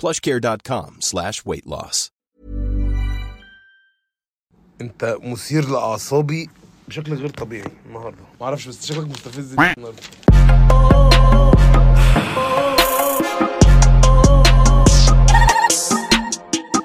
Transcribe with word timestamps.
plushcare.com 0.00 0.90
slash 1.00 1.44
weight 1.44 1.66
loss. 1.66 2.10
انت 4.80 5.16
مثير 5.22 5.68
لأعصابي 5.68 6.50
بشكل 6.88 7.14
غير 7.14 7.28
طبيعي 7.28 7.70
النهارده 7.86 8.22
ما 8.40 8.46
أعرفش 8.46 8.68
بس 8.68 8.86
شكلك 8.86 9.06
مستفز 9.08 9.52
النهارده 9.52 10.02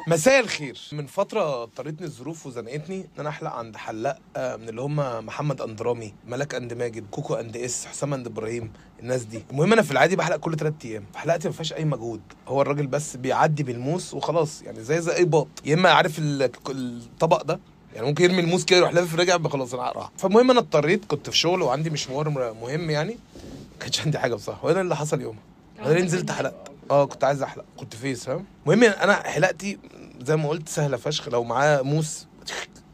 مساء 0.10 0.40
الخير. 0.40 0.78
من 0.92 1.06
فترة 1.06 1.64
اضطرتني 1.64 2.08
الظروف 2.08 2.46
وزنقتني 2.48 2.98
إن 3.02 3.06
أنا 3.20 3.30
أحلق 3.30 3.52
عند 3.52 3.76
حلاق 3.78 4.18
آه، 4.38 4.56
من 4.56 4.70
اللي 4.70 4.82
هم 4.82 5.26
محمد 5.26 5.62
أندرامي 5.62 6.14
ملك 6.28 6.56
أند 6.56 6.74
ماجد 6.74 7.06
كوكو 7.12 7.34
أند 7.36 7.58
إس 7.58 7.86
حسام 7.86 8.14
أند 8.14 8.28
إبراهيم 8.28 8.72
الناس 9.00 9.24
دي. 9.24 9.44
المهم 9.52 9.74
أنا 9.74 9.82
في 9.82 9.92
العادي 9.92 10.16
بحلق 10.16 10.36
كل 10.36 10.56
ثلاث 10.56 10.74
أيام. 10.86 11.06
فحلقتي 11.14 11.48
ما 11.48 11.54
فيهاش 11.54 11.74
أي 11.74 11.86
مجهود. 11.86 12.22
هو 12.48 12.62
الراجل 12.62 12.88
بس 12.88 13.16
بيعدي 13.16 13.64
بالموس 13.64 14.14
وخلاص 14.14 14.62
يعني 14.62 14.84
زي 14.84 15.02
زي 15.02 15.16
أي 15.16 15.26
باط 15.26 15.48
يا 15.66 15.74
إما 15.74 15.90
عارف 15.90 16.20
ال- 16.20 16.52
الطبق 16.70 17.42
ده 17.44 17.60
يعني 17.96 18.08
ممكن 18.08 18.24
يرمي 18.24 18.40
الموس 18.40 18.66
كده 18.66 18.78
يروح 18.80 18.94
لافف 18.94 19.16
راجع 19.16 19.38
خلاص 19.38 19.74
أنا 19.74 19.92
راح 19.92 20.12
فالمهم 20.18 20.52
أنا 20.52 20.60
اضطريت 20.60 21.06
كنت 21.06 21.30
في 21.30 21.38
شغل 21.38 21.62
وعندي 21.62 21.90
مشوار 21.90 22.30
مهم 22.30 22.90
يعني 22.90 23.12
ما 23.14 23.80
كانش 23.80 24.02
عندي 24.02 24.20
حاجة 24.20 24.36
بصراحة. 24.36 24.66
وأنا 24.66 24.82
اللي 24.82 24.96
حصل 24.96 25.22
يومها. 25.22 25.42
أنا 25.80 26.02
نزلت 26.02 26.32
حلقت. 26.32 26.70
آه 26.92 27.06
كنت 27.06 27.24
عايز 27.24 27.42
أحلق. 27.42 27.66
كنت 27.78 27.96
فيس 27.96 28.26
فاهم؟ 28.26 28.46
المهم 28.68 28.84
أنا 28.84 29.14
حلقتي 29.14 29.78
زي 30.22 30.36
ما 30.36 30.50
قلت 30.50 30.70
سهلة 30.70 30.98
فشخ. 30.98 31.30
لو 31.30 31.44
معاه 31.44 31.82
موس 31.82 32.28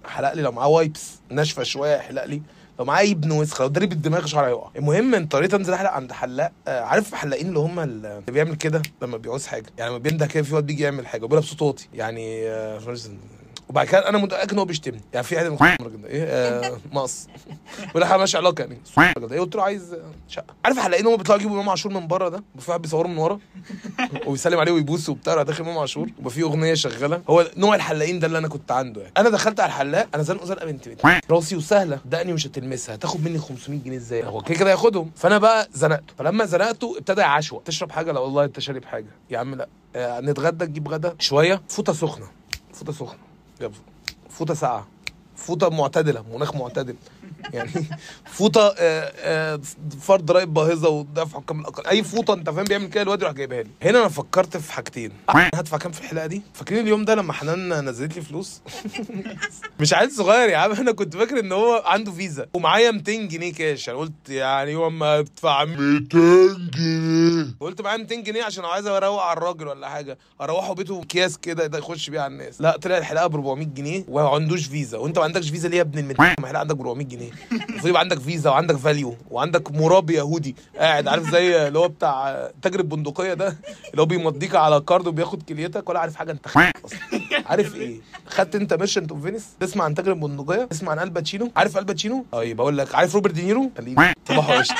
حلق 0.06 0.34
لي. 0.34 0.41
لو 0.41 0.52
معاه 0.52 0.68
wipes 0.68 1.12
ناشفة 1.30 1.63
شوية 1.63 1.96
يحلق 1.96 2.25
لي. 2.25 2.41
لو 2.80 2.86
معاه 2.86 3.03
ابن 3.03 3.31
وسخه 3.31 3.63
لو 3.63 3.68
ضرب 3.69 3.91
الدماغ 3.91 4.25
شعره 4.25 4.47
هيقع 4.47 4.69
المهم 4.75 5.16
اضطريت 5.16 5.53
انزل 5.53 5.74
احلق 5.74 5.91
عند 5.91 6.12
حلاق. 6.12 6.52
آه 6.68 6.81
عارف 6.81 7.14
حلاقين 7.14 7.47
اللي 7.47 7.59
هم 7.59 7.80
اللي 7.80 8.24
بيعمل 8.28 8.56
كده 8.56 8.81
لما 9.02 9.18
بيعوز 9.18 9.47
حاجة؟ 9.47 9.66
يعني 9.78 9.90
لما 9.90 10.00
بينده 10.00 10.25
كده 10.25 10.44
في 10.44 10.56
واد 10.56 10.66
بيجي 10.66 10.84
يعمل 10.84 11.08
حاجة 11.08 11.24
وبيقولها 11.24 11.46
بصوت 11.47 11.62
واطي. 11.62 11.88
يعني 11.94 12.47
آه 12.47 12.78
وبعد 13.75 13.88
كده 13.88 14.09
أنا 14.09 14.18
متأكد 14.18 14.52
إن 14.52 14.59
هو 14.59 14.66
بيشتمني. 14.66 15.02
يعني 15.13 15.25
في 15.25 15.38
عادي 15.38 15.47
الراجل 15.47 16.02
ده 16.02 16.08
إيه؟ 16.09 16.24
آه 16.24 16.78
مقص. 16.94 17.28
ولا 17.96 18.06
حاجة 18.06 18.19
ماشي 18.19 18.38
علاقة 18.38 18.62
يعني. 18.62 18.78
الراجل 18.97 19.28
ده 19.28 19.36
إيه؟ 19.36 19.41
قلت 19.41 19.56
له 19.56 19.63
عايز 19.63 19.96
شقة. 20.28 20.53
عارف 20.66 20.80
حلاقين 20.80 21.08
هم 21.08 21.18
بيطلعوا 21.18 21.40
يجيبوا 21.40 21.56
إمام 21.56 21.69
عاشور 21.69 21.94
من 21.94 22.08
بره 22.08 22.30
ده؟ 22.30 22.44
وفي 22.56 22.72
واحد 22.72 22.81
بيصوره 22.81 23.08
من 23.08 23.18
ورا. 23.18 23.40
وبيسلم 24.28 24.59
عليه 24.59 24.72
ويبوس 24.72 25.09
وبتاع. 25.09 25.44
داخل 25.44 25.64
إمام 25.64 25.78
عاشور. 25.78 26.09
ويبقى 26.18 26.31
في 26.31 26.41
أغنية 26.41 26.74
شغالة. 26.74 27.22
هو 27.30 27.47
نوع 27.58 27.75
الحلاقين 27.75 28.19
ده 28.19 28.28
اللي 28.28 28.38
أنا 28.38 28.47
كنت 28.47 28.72
عنده 28.72 29.02
يعني. 29.02 29.14
أنا 29.18 29.30
دخلت 29.30 29.59
على 29.59 29.68
الحلاق. 29.68 30.08
أنا 30.16 30.24
زنقه 30.24 30.46
زنقه 30.46 30.66
بنت 30.66 30.90
بنت. 30.90 31.02
راسي 31.31 31.56
وسهلة. 31.56 32.00
دقني 32.06 32.34
مش 32.34 32.47
هتلمسها. 32.47 32.96
هتاخد 32.96 33.24
مني 33.24 33.40
500 33.40 33.80
جنيه 33.80 33.97
إزاي؟ 33.97 34.24
هو 34.24 34.41
كده 34.41 34.59
كده 34.59 34.72
ياخدهم 34.72 35.12
فأنا 35.16 35.38
بقى 35.38 35.68
زنقته. 35.74 36.14
فلما 36.18 36.46
زنقته 36.46 36.96
ابتدى 36.97 37.22
يعشوق 37.22 37.64
تشرب 37.64 37.91
حاجة؟ 37.91 38.12
لا 38.12 38.19
والله 38.19 38.44
انت 38.44 38.59
شارب 38.59 38.85
حاجة. 38.85 39.08
يا 39.30 39.38
عم 39.38 39.56
لا. 39.56 39.68
آه 39.96 40.19
نتغدى 40.19 40.66
تجيب 40.66 40.88
غدا 40.88 41.16
شوية. 41.19 41.62
فوطة 41.69 41.94
سخنة. 41.94 42.25
فوطة 42.74 42.94
سخنة. 42.94 43.25
فوطة 44.29 44.53
ساقعة. 44.53 44.88
فوطة 45.35 45.69
معتدلة 45.69 46.23
مناخ 46.33 46.55
معتدل. 46.55 46.95
يعني 47.53 47.72
فوطة 48.25 48.75
آه، 48.80 49.12
آه، 49.18 49.62
فرض 50.02 50.25
ضرايب 50.25 50.53
باهظة 50.53 50.90
ودفع 50.90 51.40
حكام 51.40 51.59
الأقل. 51.59 51.88
أي 51.88 52.03
فوطة 52.03 52.34
أنت 52.34 52.50
فاهم 52.50 52.66
بيعمل 52.66 52.88
كده 52.88 53.02
الواد 53.02 53.22
يروح 53.22 53.34
جايبها 53.34 53.63
لي. 53.63 53.69
هنا 53.84 54.00
أنا 54.00 54.09
فكرت 54.09 54.58
في 54.58 54.74
حاجتين. 54.74 55.12
هدفع 55.30 55.78
كام 55.78 55.91
في 55.91 56.02
الحلقة 56.02 56.25
دي؟ 56.25 56.41
فاكرين 56.53 56.84
اليوم 56.84 57.06
ده 57.06 57.16
لما 57.16 57.34
حنان 57.34 57.90
نزلت 57.90 58.16
لي 58.16 58.22
فلوس؟ 58.22 58.62
مش 59.80 59.94
عيل 59.94 60.12
صغير 60.12 60.50
يا 60.50 60.58
عم 60.58 60.72
أنا 60.72 60.91
كنت 60.91 61.16
فاكر 61.16 61.40
إن 61.40 61.52
هو 61.52 61.84
عنده 61.85 62.12
فيزا. 62.12 62.47
ومعايا 62.53 62.91
200 62.91 63.12
جنيه 63.12 63.53
كاش. 63.53 63.90
أنا 63.90 63.97
قلت 63.97 64.30
يعني 64.30 64.72
يوم 64.72 65.00
ما 65.00 65.19
ادفع 65.19 65.66
200 65.66 66.09
جنيه. 66.74 67.56
قلت 67.59 67.81
معايا 67.81 67.97
200 67.97 68.16
جنيه 68.16 68.44
عشان 68.44 68.64
لو 68.64 68.69
عايز 68.69 68.88
أروق 68.88 69.22
على 69.22 69.38
الراجل 69.38 69.68
ولا 69.68 69.90
حاجة. 69.90 70.18
أروحه 70.41 70.74
بيته 70.74 71.02
اكياس 71.02 71.38
كده 71.38 71.68
ده 71.68 71.78
يخش 71.78 72.09
بيه 72.09 72.19
على 72.19 72.34
الناس. 72.34 72.62
لا 72.62 72.78
طلع 72.78 72.97
الحلقة 72.97 73.28
ب 73.28 73.35
400 73.35 73.68
جنيه 73.68 74.06
وما 74.08 74.30
عندوش 74.30 74.66
فيزا. 74.66 74.97
وأنت 74.97 75.18
ما 75.18 75.24
عندكش 75.24 75.50
فيزا 75.50 75.69
ليه 75.69 75.78
يا 75.78 75.81
ابن 75.81 76.00
المد 76.00 76.16
ما 76.22 76.34
الحلقة 76.40 76.59
عندك 76.59 76.75
ب 76.75 76.80
400 76.81 77.08
جنيه. 77.08 77.15
المفروض 77.52 77.88
يبقى 77.88 78.00
عندك 78.02 78.20
فيزا 78.20 78.50
وعندك 78.50 78.76
valU 78.75 79.16
وعندك 79.31 79.72
مرابي 79.72 80.14
يهودي. 80.14 80.56
قاعد 80.80 81.08
عارف 81.08 81.31
زي 81.31 81.68
اللي 81.68 81.80
هو 81.80 81.88
بتاع 81.88 82.50
تاجر 82.62 82.80
البندقية 82.80 83.34
ده؟ 83.34 83.58
اللي 83.92 84.02
هو 84.02 84.06
بيمضيك 84.06 84.56
على 84.56 84.81
card 84.81 85.07
وبياخد 85.08 85.44
كليتك 85.44 85.90
ولا 85.90 86.00
عارف 86.00 86.16
حاجة 86.16 86.31
انت 86.31 86.46
أصلا. 86.48 86.72
عارف 87.46 87.76
إيه؟ 87.76 88.00
خدت 88.28 88.56
انت 88.56 88.74
Merchant 88.73 89.12
of 89.12 89.22
Venice 89.23 89.46
تسمع 89.59 89.86
عن 89.86 89.96
تاجر 89.96 90.12
البندقية؟ 90.12 90.64
تسمع 90.66 90.92
عن 90.92 91.00
آل 91.00 91.10
باتشينو؟ 91.10 91.51
عارف 91.56 91.78
آل 91.78 91.87
باتشينو؟ 91.87 92.25
طيب 92.31 92.58
بقول 92.58 92.78
لك 92.78 92.96
عارف 92.96 93.16
روبرت 93.16 93.34
دينيرو؟ 93.34 93.72
خليك 93.78 94.00
صباح 94.30 94.50
وش. 94.59 94.68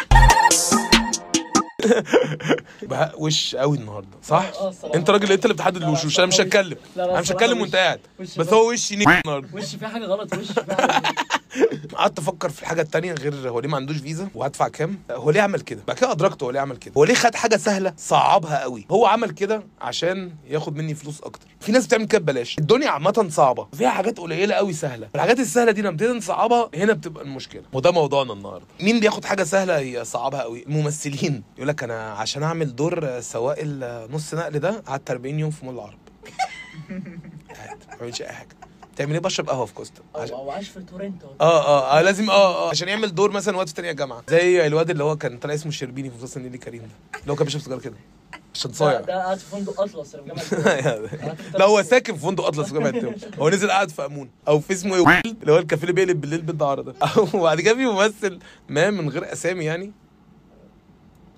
بقى 2.84 3.14
وش 3.18 3.56
قوي 3.56 3.78
النهارده 3.78 4.18
صح؟ 4.24 4.52
آه. 4.62 4.74
أنت 4.96 5.10
راجل 5.10 5.32
انت 5.32 5.46
اللي 5.46 5.54
بتحدد 5.54 5.84
الوشوش 5.84 6.20
أنا 6.20 6.28
مش 6.28 6.42
هتكلم. 6.42 6.78
أنا 6.98 7.22
مش 7.22 7.32
هتكلم 7.32 7.62
وأنت 7.62 7.76
قاعد. 7.76 8.00
بس 8.20 8.54
هو 8.54 8.70
وشي 8.72 8.96
نيك 8.96 9.08
النهارده. 9.08 9.48
وش 9.54 9.76
في 9.76 9.88
حاجة 9.88 10.06
غلط؟ 10.06 10.34
وش 10.38 10.52
في 10.52 10.76
حاجة 10.76 11.04
قعدت 11.96 12.20
أفكر 12.20 12.50
في 12.50 12.62
الحاجة 12.62 12.82
التانية 12.82 13.14
غير 13.14 13.50
هو 13.50 13.60
ليه 13.60 13.70
ما 13.70 13.76
عندوش 13.78 13.98
فيزا 13.98 14.30
وهدفع 14.36 14.68
كام؟ 14.68 15.00
هو 15.12 15.32
ليه 15.32 15.42
عمل 15.42 15.62
كده؟ 15.62 15.82
بعد 15.88 15.98
كده 15.98 16.12
ادركت 16.12 16.44
هو 16.44 16.52
ليه 16.52 16.60
عمل 16.60 16.78
كده. 16.78 16.94
هو 16.98 17.04
ليه 17.04 17.14
خد 17.14 17.36
حاجة 17.36 17.58
سهله 17.58 17.94
صعبها 17.98 18.60
قوي؟ 18.62 18.86
هو 18.92 19.06
عمل 19.06 19.32
كده 19.32 19.64
عشان 19.82 20.32
ياخد 20.48 20.76
مني 20.76 20.96
فلوس 20.96 21.22
أكتر. 21.22 21.48
في 21.60 21.72
ناس 21.72 21.86
بتعمل 21.88 22.06
كده 22.06 22.20
ببلاش. 22.22 22.58
الدنيا 22.60 22.90
عامة 22.90 23.28
صعبة. 23.32 23.68
فيها 23.78 23.90
حاجات 23.90 24.18
قليلة 24.20 24.56
قوي 24.56 24.74
سهلة. 24.74 25.10
الحاجات 25.16 25.40
السهلة 25.40 25.72
دي 25.72 25.82
لما 25.82 25.92
نبتدي 25.92 26.10
نصعبها 26.14 26.70
هنا 26.76 26.94
بتبقى 26.94 27.24
المشكلة. 27.24 27.64
وده 27.74 27.92
موضوعنا 27.92 28.34
النهارده. 28.34 28.66
مين 28.82 29.00
بياخد 29.00 29.26
حاجة 29.26 29.44
سهلة 29.44 29.80
يصعبها 29.80 30.42
قوي؟ 30.42 30.64
الممثلين. 30.64 31.44
يقول 31.58 31.68
لك 31.68 31.84
أنا 31.84 32.12
عشان 32.12 32.44
أعمل 32.44 32.76
دور 32.76 33.22
سواق 33.22 33.56
النص 33.60 34.34
نقل 34.34 34.60
ده 34.60 34.84
قعدت 34.88 35.12
40 35.12 35.40
يوم 35.40 35.52
في 35.52 35.66
مول 35.66 35.74
العرب. 35.76 35.98
ما 37.90 37.96
بعملش 38.00 38.22
أي 38.22 38.28
حاجة. 38.28 38.56
تعمل 38.96 39.12
إيه 39.14 39.20
بشرب 39.20 39.50
قهوة 39.50 39.66
في 39.66 39.74
كوستا. 39.74 40.02
عشان- 40.16 40.36
أو 40.36 40.52
عاش 40.52 40.70
في 40.70 40.80
تورنتو. 40.80 41.28
آه 41.42 41.64
آه, 41.66 41.98
آه 42.00 42.02
لازم 42.02 42.30
آه 42.30 42.66
آه 42.66 42.70
عشان 42.70 42.88
يعمل 42.88 43.16
دور 43.16 43.32
مثلا 43.32 43.58
واد 43.58 43.68
في 43.68 43.74
تانية 43.74 43.92
جامعه 43.92 44.24
زي 44.30 44.68
الواد 44.68 44.90
اللي 44.90 45.04
هو 45.04 45.16
كان 45.16 45.38
طلع 45.38 45.54
اسمه 45.54 45.70
الشربيني 45.70 46.10
في 46.10 46.16
مسلسل 46.18 46.42
نيلي 46.42 46.58
كريم 46.58 46.82
ده 46.82 47.20
اللي 47.22 47.32
هو 47.32 47.36
كان 47.36 47.46
بيشرب 47.46 47.62
سيجارة 47.62 47.80
كده. 47.80 47.96
عشان 48.56 48.74
صايع. 48.74 49.02
ده 49.02 49.14
قاعد 49.24 49.38
في 49.38 49.46
فندق 49.46 49.82
أطلس 49.82 50.16
في 50.16 50.22
جامعه 50.28 50.44
الدول. 50.96 51.30
لا 51.60 51.66
هو 51.66 51.82
ساكن 51.84 52.14
في 52.16 52.20
فندق 52.20 52.46
أطلس 52.46 52.68
في 52.68 52.74
جامعه 52.74 52.90
التوم 52.90 53.16
هو 53.40 53.50
نزل 53.50 53.72
قاعد 53.72 53.92
في 53.92 54.06
أمون. 54.06 54.30
أو 54.48 54.60
في 54.60 54.74
اسمه 54.74 54.96
إيه 54.96 55.22
اللي 55.42 55.52
هو 55.52 55.58
الكافيه 55.58 55.84
اللي 55.84 55.94
بيقلب 55.94 56.22
بالليل 56.22 56.42
بالدعاره 56.42 56.82
ده 56.82 56.94
وبعد 57.34 57.62
كده 57.62 57.74
في 57.76 57.86
ممثل 57.86 58.40
ما 58.70 58.90
من 58.90 59.10
غير 59.10 59.32
أسامي 59.34 59.66
يعني. 59.66 59.92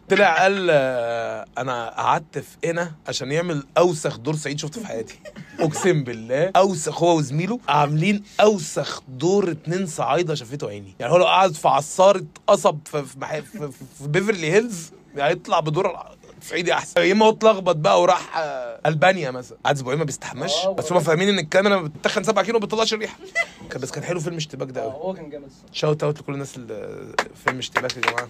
طلع 0.09 0.41
قال 0.43 0.67
آه، 0.71 1.45
أنا 1.57 1.89
قعدت 1.89 2.37
في 2.39 2.57
قنا 2.63 2.91
عشان 3.07 3.31
يعمل 3.31 3.63
أوسخ 3.77 4.17
دور 4.17 4.35
صعيدي 4.35 4.59
شفته 4.59 4.81
في 4.81 4.87
حياتي. 4.87 5.19
أقسم 5.59 6.03
بالله 6.03 6.51
أوسخ 6.55 7.03
هو 7.03 7.17
وزميله 7.17 7.59
عاملين 7.69 8.23
أوسخ 8.41 9.01
دور 9.07 9.51
اتنين 9.51 9.87
صعايدة 9.87 10.35
شافته 10.35 10.67
عيني. 10.69 10.95
يعني 10.99 11.13
هو 11.13 11.17
لو 11.17 11.25
قعد 11.25 11.53
في 11.53 11.67
عصارة 11.67 12.23
قصب 12.47 12.77
في 12.85 13.03
في, 13.05 13.41
في, 13.41 13.41
في, 13.59 13.71
في 13.99 14.07
بيفرلي 14.07 14.51
هيلز 14.51 14.91
هيطلع 15.17 15.59
بدور 15.59 15.97
صعيدي 16.41 16.73
أحسن. 16.73 17.01
يا 17.01 17.11
إما 17.11 17.25
هو 17.25 17.29
اتلخبط 17.29 17.75
بقى 17.75 18.01
وراح 18.01 18.37
آه، 18.37 18.79
ألبانيا 18.85 19.31
مثلا. 19.31 19.57
قعد 19.65 19.75
أسبوعين 19.75 19.99
ما 19.99 20.05
بيستحماش 20.05 20.53
آه، 20.65 20.73
بس 20.73 20.91
هم 20.91 20.99
فاهمين 20.99 21.29
إن 21.29 21.39
الكاميرا 21.39 21.81
بتتخن 21.81 22.23
7 22.23 22.43
كيلو 22.45 22.59
ما 22.59 22.65
بتطلعش 22.65 22.93
كان 22.93 23.81
بس 23.81 23.91
كان 23.91 24.03
حلو 24.03 24.19
فيلم 24.19 24.35
اشتباك 24.35 24.71
ده 24.71 24.81
قوي 24.81 24.91
هو 24.93 25.13
كان 25.13 25.29
جامد 25.29 25.51
shout 25.71 26.03
out 26.03 26.19
لكل 26.19 26.33
الناس 26.33 26.55
اللي 26.57 27.07
فيلم 27.45 27.57
اشتباك 27.57 27.97
يا 27.97 28.01
جماعة. 28.01 28.27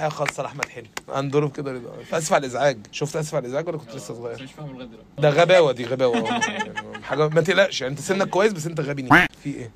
تحيه 0.00 0.08
خاصه 0.08 0.42
لأحمد 0.42 0.64
حلمي. 0.64 0.88
عن 1.08 1.30
ظروف 1.30 1.52
كده 1.52 1.72
رضا. 1.72 1.92
آسف 2.12 2.32
على 2.32 2.40
الإزعاج. 2.40 2.78
شفت 2.92 3.16
آسف 3.16 3.34
على 3.34 3.42
الإزعاج 3.42 3.68
ولا 3.68 3.78
كنت 3.78 3.94
لسه 3.94 4.14
صغير؟ 4.14 4.42
مش 4.42 4.52
فاهم 4.52 4.72
لغايه 4.72 4.86
دلوقتي 4.88 5.06
ده 5.18 5.30
غباوة 5.30 5.72
دي 5.72 5.84
غباوة. 5.84 6.16
يعني 6.16 7.02
حاجة 7.02 7.28
ما 7.28 7.40
تقلقش. 7.40 7.80
يعني 7.80 7.92
أنت 7.92 8.00
سنك 8.00 8.28
كويس 8.28 8.52
بس 8.52 8.66
أنت 8.66 8.80
غبي. 8.80 9.02
نيك. 9.02 9.30
في 9.42 9.54
إيه؟ 9.54 9.70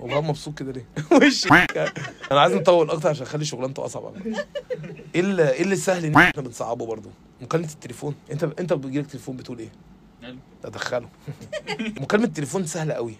والله 0.00 0.20
مبسوط 0.20 0.58
كده 0.58 0.72
ليه؟ 0.72 0.86
وشي 1.26 1.48
أنا 2.32 2.40
عايز 2.40 2.54
نطول 2.54 2.90
أكتر 2.90 3.08
عشان 3.08 3.26
أخلي 3.26 3.44
شغلانته 3.44 3.84
أصعب. 3.84 4.12
إيه 5.14 5.20
اللي 5.20 5.50
إيه 5.52 5.62
اللي 5.62 5.76
سهل 5.76 6.04
إن 6.04 6.14
إحنا 6.16 6.42
بنصعبه 6.42 6.86
برضه؟ 6.86 7.10
مكالمة 7.40 7.68
التليفون. 7.68 8.14
أنت 8.32 8.44
أنت 8.44 8.72
بيجيلك 8.72 9.06
تليفون 9.06 9.36
بتقول 9.36 9.58
إيه. 9.58 9.70
أدخله. 10.64 11.08
مكالمة 11.80 12.26
التليفون 12.26 12.66
سهلة 12.66 12.94
قوي. 12.94 13.14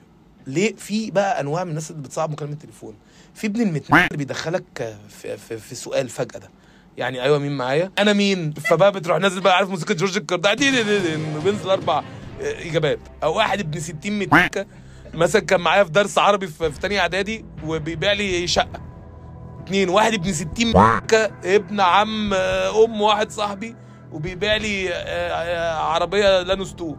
ليه 0.48 0.74
في 0.76 1.10
بقى 1.10 1.40
أنواع 1.40 1.64
من 1.64 1.70
الناس 1.70 1.90
اللي 1.90 2.02
بتصعب 2.02 2.30
مكالمة 2.30 2.52
التليفون؟ 2.52 2.94
في 3.34 3.46
ابن 3.46 3.60
المتنين 3.60 4.04
اللي 4.04 4.16
بيدخلك 4.16 4.96
في, 5.08 5.36
في, 5.36 5.58
في 5.58 5.74
سؤال 5.74 6.08
فجأة 6.08 6.38
ده. 6.38 6.50
يعني 6.96 7.22
أيوه 7.22 7.38
مين 7.38 7.56
معايا؟ 7.56 7.92
أنا 7.98 8.12
مين؟ 8.12 8.52
فبقى 8.52 8.92
بتروح 8.92 9.18
نازل 9.18 9.40
بقى 9.40 9.56
عارف 9.56 9.70
موسيقى 9.70 9.94
جورج 9.94 10.16
الكرداعي 10.16 10.54
دي 10.54 10.70
دي 10.70 10.82
دي 10.82 11.16
بينزل 11.44 11.70
أربع 11.70 12.02
إجابات. 12.40 12.98
أو 13.22 13.36
واحد 13.36 13.60
ابن 13.60 13.80
60 13.80 13.96
متكه 14.18 14.66
مثلا 15.14 15.42
كان 15.42 15.60
معايا 15.60 15.84
في 15.84 15.90
درس 15.90 16.18
عربي 16.18 16.46
في, 16.46 16.72
في 16.72 16.80
تانية 16.80 17.00
إعدادي 17.00 17.44
وبيبيع 17.64 18.12
لي 18.12 18.46
شقة. 18.46 18.80
اتنين 19.62 19.88
واحد 19.88 20.12
ابن 20.14 20.32
60 20.32 20.48
متكه 20.66 21.30
ابن 21.44 21.80
عم 21.80 22.34
آه، 22.34 22.84
أم 22.84 23.00
واحد 23.00 23.30
صاحبي 23.30 23.76
وبيبيع 24.12 24.56
لي 24.56 24.88
آه، 24.90 24.94
آه، 24.94 25.74
عربية 25.78 26.42
لانوس 26.42 26.72
2 26.72 26.96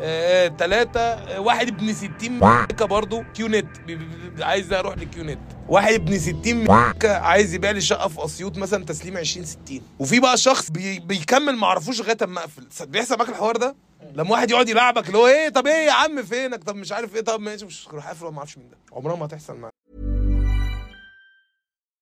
آه، 0.00 0.48
تلاتة 0.48 1.00
آه، 1.00 1.40
واحد 1.40 1.68
ابن 1.68 1.92
60 1.92 2.12
مكة 2.38 2.84
برضه 2.84 3.22
كيو 3.34 3.48
نت 3.48 3.80
بي- 3.86 3.94
بي- 3.96 4.30
بي- 4.30 4.44
عايز 4.44 4.72
أروح 4.72 4.98
لكيو 4.98 5.24
نت 5.24 5.38
واحد 5.68 5.92
ابن 5.92 6.18
60 6.18 6.64
مكة 6.64 7.16
عايز 7.16 7.54
يبيع 7.54 7.70
لي 7.70 7.80
شقة 7.80 8.08
في 8.08 8.24
أسيوط 8.24 8.58
مثلا 8.58 8.84
تسليم 8.84 9.16
20 9.16 9.46
60 9.46 9.82
وفي 9.98 10.20
بقى 10.20 10.36
شخص 10.36 10.70
بي 10.70 10.98
بيكمل 10.98 11.56
ما 11.56 11.66
أعرفوش 11.66 12.00
لغاية 12.00 12.16
أما 12.22 12.40
اقفل 12.40 12.86
بيحصل 12.86 13.16
معاك 13.18 13.28
الحوار 13.28 13.56
ده؟ 13.56 13.76
لما 14.14 14.30
واحد 14.30 14.50
يقعد 14.50 14.68
يلعبك 14.68 15.06
اللي 15.06 15.18
هو 15.18 15.26
إيه 15.26 15.48
طب 15.48 15.66
إيه 15.66 15.86
يا 15.86 15.92
عم 15.92 16.22
فينك؟ 16.22 16.64
طب 16.64 16.76
مش 16.76 16.92
عارف 16.92 17.14
إيه 17.16 17.20
طب 17.22 17.40
ماشي 17.40 17.64
مش 17.66 17.88
روح 17.92 18.06
قافل 18.08 18.26
وما 18.26 18.38
أعرفش 18.38 18.58
مين 18.58 18.70
ده. 18.70 18.76
عمرها 18.92 19.16
ما 19.16 19.26
هتحصل 19.26 19.56
معاك. 19.56 19.72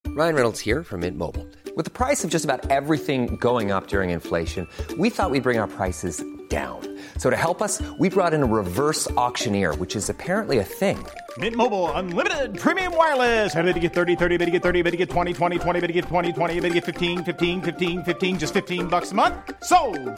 Ryan 0.07 0.35
Reynolds 0.35 0.59
here 0.59 0.83
from 0.83 0.99
Mint 1.05 1.17
Mobile. 1.25 1.47
With 1.77 1.85
the 1.89 1.95
price 2.03 2.21
of 2.25 2.29
just 2.35 2.43
about 2.49 2.61
everything 2.79 3.21
going 3.49 3.71
up 3.71 3.83
during 3.87 4.09
inflation, 4.19 4.63
we 5.03 5.07
thought 5.09 5.29
we'd 5.31 5.43
bring 5.49 5.59
our 5.63 5.71
prices 5.79 6.15
down. 6.59 6.79
So 7.17 7.29
to 7.29 7.37
help 7.37 7.61
us, 7.61 7.81
we 7.97 8.09
brought 8.09 8.33
in 8.33 8.43
a 8.43 8.45
reverse 8.45 9.09
auctioneer, 9.11 9.73
which 9.75 9.95
is 9.95 10.09
apparently 10.09 10.57
a 10.57 10.65
thing. 10.65 10.97
Mint 11.37 11.55
Mobile 11.55 11.89
unlimited 11.93 12.59
premium 12.59 12.93
wireless. 12.97 13.55
Ready 13.55 13.71
to 13.71 13.79
get 13.79 13.93
30, 13.93 14.17
30, 14.17 14.37
bit 14.37 14.45
to 14.45 14.51
get 14.51 14.61
30, 14.61 14.81
bit 14.81 14.91
to 14.91 14.97
get 14.97 15.09
20, 15.09 15.31
20, 15.31 15.59
20, 15.59 15.79
bit 15.79 15.87
to 15.87 15.93
get 15.93 16.05
20, 16.05 16.33
20, 16.33 16.59
bit 16.59 16.67
to 16.67 16.73
get 16.73 16.83
15, 16.85 17.23
15, 17.23 17.61
15, 17.61 18.03
15 18.03 18.39
just 18.39 18.53
15 18.53 18.87
bucks 18.87 19.11
a 19.13 19.15
month. 19.15 19.35
So, 19.63 19.77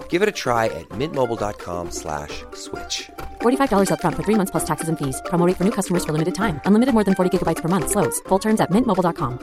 Give 0.09 0.23
it 0.23 0.27
a 0.27 0.31
try 0.31 0.65
at 0.65 0.89
mintmobile.com 0.89 1.91
slash 1.91 2.43
switch. 2.55 3.11
$45 3.41 3.89
upfront 3.89 4.15
for 4.15 4.23
three 4.23 4.35
months 4.39 4.49
plus 4.49 4.65
taxes 4.65 4.89
and 4.89 4.97
fees. 4.97 5.21
Promo 5.25 5.45
rate 5.45 5.57
for 5.57 5.65
new 5.65 5.75
customers 5.79 6.03
for 6.03 6.13
limited 6.13 6.33
time. 6.33 6.59
Unlimited 6.65 6.95
more 6.95 7.03
than 7.03 7.13
40 7.13 7.37
gigabytes 7.37 7.61
per 7.61 7.69
month. 7.69 7.91
Slows. 7.91 8.19
Full 8.29 8.39
terms 8.39 8.59
at 8.59 8.71
mintmobile.com. 8.71 9.37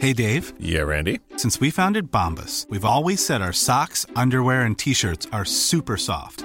Hey, 0.00 0.12
Dave. 0.12 0.52
Yeah, 0.58 0.82
Randy. 0.82 1.20
Since 1.36 1.60
we 1.60 1.70
founded 1.70 2.10
Bombus, 2.10 2.66
we've 2.68 2.84
always 2.84 3.24
said 3.24 3.40
our 3.40 3.52
socks, 3.52 4.04
underwear, 4.16 4.62
and 4.62 4.76
t 4.76 4.92
shirts 4.92 5.26
are 5.32 5.44
super 5.46 5.96
soft. 5.96 6.44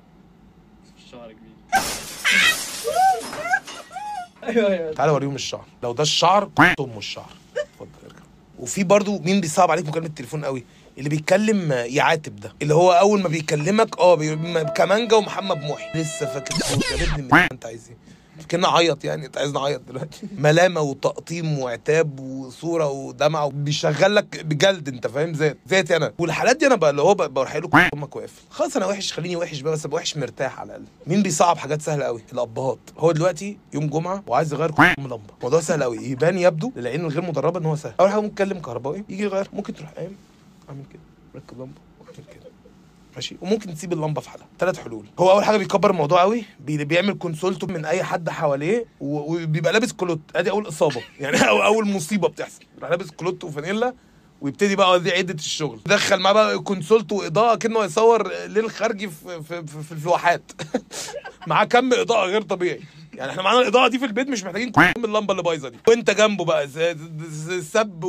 الشعر 1.11 1.31
كبير. 1.31 1.51
أيوه 4.57 4.69
أيوه. 4.71 4.93
تعالى 4.93 5.11
اوريهم 5.11 5.35
الشعر. 5.35 5.65
لو 5.83 5.93
ده 5.93 6.03
الشعر 6.03 6.49
طم 6.77 6.97
الشعر. 6.97 7.29
اتفضل 7.57 7.89
ارجع 8.05 8.21
وفي 8.59 8.83
برضو 8.83 9.19
مين 9.19 9.41
بيصعب 9.41 9.71
عليك 9.71 9.87
مكالمة 9.87 10.07
التليفون 10.07 10.45
قوي؟ 10.45 10.63
اللي 10.97 11.09
بيتكلم 11.09 11.71
يعاتب 11.71 12.35
ده. 12.35 12.53
اللي 12.61 12.73
هو 12.73 12.91
أول 12.91 13.21
ما 13.21 13.29
بيكلمك 13.29 13.99
آه 13.99 14.15
بي... 14.15 14.35
كمانجا 14.63 15.15
ومحمد 15.15 15.57
محي. 15.57 16.01
لسه 16.01 16.25
فاكر. 16.25 16.55
صوت 16.55 16.91
يا 16.91 17.13
ابني 17.13 17.27
من 17.31 17.39
انت 17.51 17.65
عايز 17.65 17.89
إيه؟ 17.89 17.97
كنا 18.51 18.67
عيط 18.67 19.05
يعني 19.05 19.25
أنت 19.25 19.37
عايزني 19.37 19.57
أعيط 19.57 19.81
دلوقتي. 19.87 20.27
ملامة 20.37 20.81
وتقطيم 20.81 21.59
وعتاب 21.59 22.19
وصورة 22.19 22.89
ودمع 22.89 23.43
وبيشغل 23.43 24.15
لك 24.15 24.45
بجلد 24.45 24.87
أنت 24.87 25.07
فاهم؟ 25.07 25.31
ذات 25.31 25.57
ذاتي 25.69 25.95
أنا 25.95 26.13
والحالات 26.19 26.57
دي 26.57 26.67
أنا 26.67 26.75
بقى 26.75 26.89
اللي 26.89 27.01
هو 27.01 27.13
بروح 27.15 27.55
له 27.55 27.89
أمك 27.93 28.15
واقف 28.15 28.33
خلاص 28.49 28.77
أنا 28.77 28.85
وحش 28.85 29.13
خليني 29.13 29.35
وحش 29.35 29.59
بقى 29.59 29.73
بس 29.73 29.85
أبقى 29.85 29.97
وحش 29.97 30.17
مرتاح 30.17 30.59
على 30.59 30.67
الأقل. 30.67 30.85
مين 31.07 31.23
بيصعب 31.23 31.57
حاجات 31.57 31.81
سهلة 31.81 32.05
قوي 32.05 32.21
الأبهات. 32.33 32.79
هو 32.97 33.11
دلوقتي 33.11 33.57
يوم 33.73 33.87
جمعة 33.87 34.23
وعايز 34.27 34.53
يغير 34.53 34.71
يوم 34.79 35.07
لمبة. 35.07 35.33
الموضوع 35.37 35.61
سهل 35.61 35.83
قوي 35.83 35.97
يبان 35.97 36.37
يبدو 36.37 36.71
للعين 36.75 37.01
الغير 37.01 37.21
مدربة 37.21 37.59
إن 37.59 37.65
هو 37.65 37.75
سهل. 37.75 37.93
اول 37.99 38.09
حاجة 38.09 38.21
ممكن 38.21 38.35
تكلم 38.35 38.59
كهربائي 38.59 39.03
يجي 39.09 39.23
يغير. 39.23 39.47
ممكن 39.53 39.73
تروح 39.73 39.91
قايم؟ 39.91 40.15
أعمل 40.69 40.83
كده. 40.93 41.01
ركب 41.35 41.59
لمبة. 41.59 41.81
واعمل 41.99 42.15
كده. 42.15 42.50
ماشي؟ 43.15 43.37
وممكن 43.41 43.73
تسيب 43.75 43.93
اللمبة 43.93 44.21
في 44.21 44.29
حالها. 44.29 44.47
ثلاث 44.59 44.79
حلول. 44.79 45.05
هو 45.19 45.31
أول 45.31 45.43
حاجة 45.43 45.57
بيكبر 45.57 45.89
الموضوع 45.91 46.21
قوي 46.21 46.43
بي- 46.59 46.83
بيعمل 46.85 47.13
consult 47.13 47.63
من 47.63 47.85
أي 47.85 48.03
حد 48.03 48.29
حواليه 48.29 48.85
و- 48.99 49.33
وبيبقى 49.35 49.73
لابس 49.73 49.91
كلوت. 49.91 50.19
أدي 50.35 50.49
أول 50.49 50.67
إصابة. 50.67 51.01
يعني 51.19 51.37
أو 51.49 51.63
أول 51.63 51.87
مصيبة 51.87 52.27
بتحصل. 52.27 52.61
يروح 52.77 52.89
لابس 52.89 53.11
كلوت 53.11 53.43
وفانيلا 53.43 53.93
ويبتدي 54.41 54.75
بقى 54.75 54.99
دي 54.99 55.11
عدة 55.11 55.33
الشغل. 55.33 55.79
دخل 55.85 56.19
معاه 56.19 56.33
بقى 56.33 56.59
consult 56.59 57.11
وإضاءة 57.11 57.55
كأنه 57.55 57.83
يصور 57.83 58.31
ليل 58.47 58.71
خارجي 58.71 59.09
في 59.09 59.43
في 59.43 59.65
في, 59.67 59.95
في 59.95 60.09
معاه 61.47 61.63
كم 61.65 61.93
إضاءة 61.93 62.25
غير 62.25 62.41
طبيعي. 62.41 62.81
يعني 63.13 63.31
إحنا 63.31 63.41
معانا 63.43 63.59
الإضاءة 63.61 63.87
دي 63.87 63.99
في 63.99 64.05
البيت 64.05 64.29
مش 64.29 64.43
محتاجين 64.43 64.71
كم 64.71 65.05
اللمبة 65.05 65.31
اللي 65.31 65.43
بايظة 65.43 65.69
دي. 65.69 65.77
وانت 65.87 66.11
جنبه 66.11 66.45
بقى 66.45 66.67
سب 67.73 68.03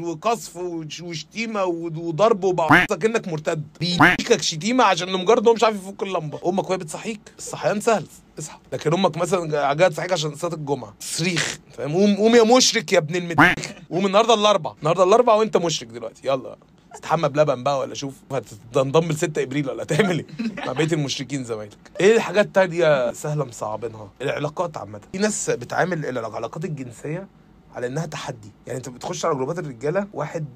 وقصف 0.00 0.56
وش- 0.56 1.00
وشتيمة 1.00 1.64
وضرب 1.64 2.44
وبعض 2.44 2.70
كأنك 3.00 3.28
مرتد. 3.28 3.62
بيديكك 3.80 4.42
شتيمة 4.42 4.84
عشان 4.84 5.08
لمجرد 5.08 5.48
هو 5.48 5.54
مش 5.54 5.64
عارف 5.64 5.76
يفك 5.76 6.02
اللمبة. 6.02 6.40
أمك 6.46 6.68
وهي 6.70 6.78
بتصحيك. 6.78 7.20
الصحيان 7.38 7.80
سهل. 7.80 8.06
اصحى. 8.38 8.58
لكن 8.72 8.92
أمك 8.92 9.16
مثلا 9.16 9.72
جاية 9.74 9.88
تصحيك 9.88 10.12
عشان 10.12 10.34
صلاة 10.34 10.54
الجمعة. 10.54 10.94
صريخ. 11.00 11.58
فاهم 11.76 11.92
قوم 11.92 12.16
قوم 12.16 12.34
يا 12.34 12.56
مشرك 12.56 12.92
يا 12.92 12.98
ابن 12.98 13.16
المديك. 13.16 13.76
قوم 13.90 14.06
النهارده 14.06 14.34
الاربع 14.34 14.72
النهارده 14.78 15.04
الاربع 15.04 15.34
وأنت 15.34 15.56
مشرك 15.56 15.88
دلوقتي. 15.88 16.28
يلا. 16.28 16.56
استحمى 16.94 17.28
بلبن 17.28 17.62
بقى 17.62 17.78
ولا 17.78 17.94
شوف 17.94 18.14
هتنضم 18.32 19.08
ل 19.08 19.16
6 19.16 19.42
إبريل 19.42 19.68
ولا 19.70 19.84
تعمل 19.84 20.18
إيه؟ 20.18 20.26
مع 20.66 20.72
بقية 20.72 20.92
المشركين 20.92 21.44
زمايلك. 21.44 21.76
إيه 22.00 22.16
الحاجات 22.16 22.46
التانية 22.46 23.12
سهلة 23.12 23.44
مصعبينها؟ 23.44 24.10
العلاقات 24.22 24.76
عامة. 24.76 25.00
في 25.12 25.18
ناس 25.18 25.50
بتعامل 25.50 26.06
العلاقات 26.06 26.64
الجنسية 26.64 27.28
على 27.74 27.86
إنها 27.86 28.06
تحدي. 28.06 28.52
يعني 28.66 28.78
أنت 28.78 28.88
بتخش 28.88 29.24
على 29.24 29.34
جروبات 29.34 29.58
الرجالة 29.58 30.06
واحد 30.12 30.46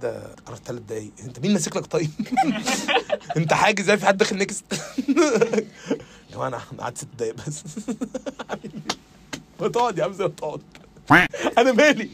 في 0.46 0.56
ثلاث 0.64 0.80
دقايق. 0.82 1.10
أنت 1.24 1.40
مين 1.40 1.52
ماسك 1.52 1.76
لك 1.76 1.86
طيب؟ 1.86 2.10
أنت 3.36 3.52
حاجز 3.52 3.84
زي 3.84 3.96
في 3.96 4.06
حد 4.06 4.16
داخل 4.16 4.36
next 4.36 4.64
يا 5.08 6.34
جماعة 6.34 6.48
أنا 6.48 6.60
قعدت 6.78 6.98
ست 6.98 7.08
دقايق 7.18 7.34
بس. 7.46 7.64
ما 9.60 9.68
تقعد 9.68 9.98
يا 9.98 10.04
عم 10.04 10.12
زي 10.12 10.24
ما 10.24 10.30
تقعد. 10.30 10.60
أنا 11.58 11.72
مالي. 11.72 12.08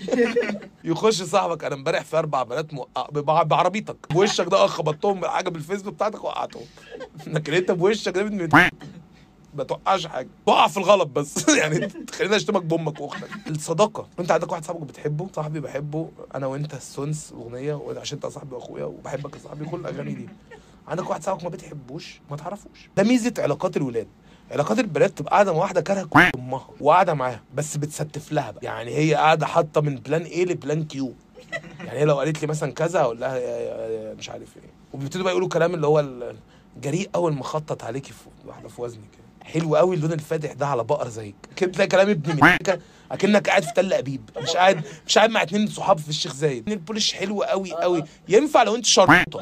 يخش 0.84 1.22
صاحبك 1.22 1.64
أنا 1.64 1.74
امبارح 1.74 2.02
في 2.02 2.18
أربع 2.18 2.42
بنات 2.42 2.74
موقع 2.74 3.06
بع- 3.06 3.42
بعربيتك. 3.42 3.96
بوشك 4.10 4.46
ده 4.46 4.66
خبطتهم 4.66 5.20
بالحاجة 5.20 5.48
بالفيسبوك 5.48 5.94
بتاعتك 5.94 6.24
وقعتهم. 6.24 6.62
لكن 7.26 7.54
انت 7.54 7.70
بوشك 7.70 8.12
ده 8.18 8.48
ما 9.54 9.64
توقعش 9.64 10.06
حاجة. 10.06 10.28
توقع 10.46 10.68
في 10.68 10.76
الغلط 10.76 11.08
بس. 11.08 11.48
يعني 11.58 11.88
خلينا 12.14 12.36
اشتمك 12.36 12.62
بأمك 12.62 13.00
وأختك. 13.00 13.28
الصداقة. 13.48 14.06
أنت 14.20 14.30
عندك 14.30 14.52
واحد 14.52 14.64
صاحبك 14.64 14.82
بتحبه؟ 14.82 15.28
صاحبي 15.36 15.60
بحبه. 15.60 16.10
أنا 16.34 16.46
وأنت 16.46 16.74
السونس 16.74 17.32
أغنية 17.32 17.80
عشان 17.96 18.16
أنت 18.22 18.26
صاحبي 18.26 18.54
وأخويا 18.54 18.84
وبحبك 18.84 19.34
يا 19.36 19.40
صاحبي 19.40 19.64
كل 19.64 19.80
الأغاني 19.80 20.14
دي. 20.14 20.28
عندك 20.88 21.10
واحد 21.10 21.22
صاحبك 21.22 21.42
ما 21.44 21.48
بتحبوش؟ 21.48 22.20
ما 22.30 22.36
تعرفوش. 22.36 22.88
ده 22.96 23.02
ميزة 23.02 23.34
علاقات 23.38 23.76
الولاد. 23.76 24.06
علاقات 24.50 24.78
البنات 24.78 25.18
تبقى 25.18 25.30
قاعدة 25.32 25.52
مع 25.52 25.58
واحدة 25.58 25.80
كارهه 25.80 26.04
كل 26.04 26.20
امها 26.38 26.66
وقاعده 26.80 27.14
معاها 27.14 27.40
بس 27.54 27.76
بتستف 27.76 28.32
لها 28.32 28.50
بقى 28.50 28.64
يعني 28.64 28.96
هي 28.96 29.14
قاعدة 29.14 29.46
حاطه 29.46 29.80
من 29.80 29.94
plan 29.96 30.22
A 30.22 30.44
ل 30.44 30.52
plan 30.52 30.84
Q 30.84 31.12
يعني 31.84 31.98
هي 31.98 32.04
لو 32.04 32.18
قالت 32.18 32.42
لي 32.42 32.48
مثلا 32.48 32.72
كذا 32.72 33.00
أقول 33.00 33.20
لها 33.20 33.38
مش 34.14 34.30
عارف 34.30 34.56
إيه 34.56 34.70
وبيبتدوا 34.92 35.22
بقى 35.24 35.32
يقولوا 35.32 35.48
كلام 35.48 35.74
اللي 35.74 35.86
هو 35.86 36.00
ال- 36.00 36.36
الجريء 36.76 37.10
قوي 37.14 37.30
المخطط 37.30 37.84
عليكي 37.84 38.12
في 38.12 38.24
واحدة 38.46 38.68
في 38.68 38.82
وزنك 38.82 39.00
حلو 39.42 39.76
قوي 39.76 39.96
اللون 39.96 40.12
الفاتح 40.12 40.52
ده 40.52 40.66
على 40.66 40.84
بقر 40.84 41.08
زيك 41.08 41.34
كده 41.56 41.72
تلاقي 41.72 41.88
كلام 41.88 42.08
ابن 42.10 42.36
ملكه 42.42 42.78
اكنك 43.10 43.48
قاعد 43.48 43.62
في 43.62 43.72
تل 43.76 43.92
ابيب 43.92 44.30
مش 44.42 44.50
قاعد 44.56 44.82
مش 45.06 45.18
قاعد 45.18 45.30
مع 45.30 45.42
اتنين 45.42 45.66
صحاب 45.68 45.98
في 45.98 46.08
الشيخ 46.08 46.34
زايد 46.34 46.68
البوليش 46.68 47.12
حلو 47.14 47.42
قوي 47.42 47.72
قوي 47.72 48.04
ينفع 48.28 48.62
لو 48.62 48.74
انت 48.76 48.84
شرطه 48.86 49.40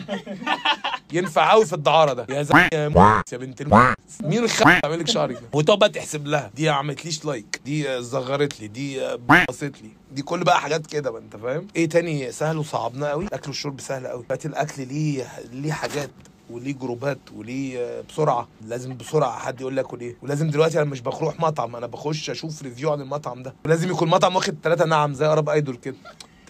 ينفع 1.13 1.51
قوي 1.51 1.67
في 1.67 1.73
الدعارة 1.73 2.13
ده. 2.13 2.27
يا 2.29 2.43
زي 2.43 2.55
يا 2.73 3.23
يا 3.33 3.39
بنت 3.39 3.61
الم... 3.61 3.95
مين 4.23 4.45
الخ 4.45 4.63
عامل 4.85 4.99
لك 5.01 5.09
شعرك 5.09 5.35
ده 5.35 5.41
وتقعد 5.53 5.79
بقى 5.79 5.89
تحسب 5.89 6.27
لها. 6.27 6.51
دي 6.55 6.65
ما 6.67 6.71
عملتليش 6.71 7.25
لايك 7.25 7.61
دي 7.65 8.03
صغرت 8.03 8.61
لي. 8.61 8.69
دي 8.69 9.17
بصت 9.49 9.63
لي. 9.83 9.91
دي 10.13 10.23
كل 10.23 10.45
بقى 10.45 10.61
حاجات 10.61 10.87
كده 10.87 11.11
بقى 11.11 11.23
أنت 11.23 11.37
فاهم؟ 11.37 11.67
إيه 11.77 11.89
تاني؟ 11.89 12.33
سهل 12.33 12.59
وصعبناه 12.59 13.09
قوي 13.09 13.25
الاكل 13.25 13.49
والشرب 13.51 13.81
سهل 13.81 14.07
قوي 14.07 14.23
دلوقتي 14.23 14.49
الأكل 14.49 14.87
ليه 14.89 15.27
ليه 15.53 15.73
حاجات 15.73 16.11
وليه 16.51 16.75
جروبات 16.75 17.19
وليه 17.37 18.01
بسرعة. 18.09 18.49
لازم 18.67 18.97
بسرعة 18.97 19.39
حد 19.39 19.61
يقول 19.61 19.75
لي 19.75 19.81
آكل 19.81 20.01
إيه. 20.01 20.17
ولازم 20.23 20.51
دلوقتي 20.51 20.79
أنا 20.83 20.91
مش 20.91 21.01
بروح 21.01 21.41
مطعم. 21.41 21.77
أنا 21.77 21.87
بخش 21.87 22.31
أشوف 22.31 22.63
review 22.63 22.93
عن 22.93 23.01
المطعم 23.01 23.43
ده. 23.43 23.55
ولازم 23.65 23.91
يكون 23.91 24.09
مطعم 24.09 24.37
واخد 24.37 24.55
ثلاثة 24.63 24.85
نعم 24.85 25.15
زي 25.15 25.27
Arab 25.27 25.49
Idol 25.49 25.77
كده. 25.77 25.97